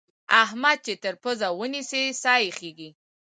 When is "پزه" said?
1.23-1.47